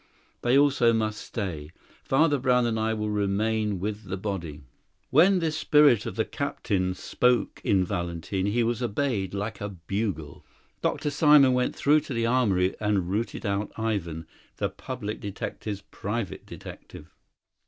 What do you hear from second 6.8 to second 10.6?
spoke in Valentin he was obeyed like a bugle.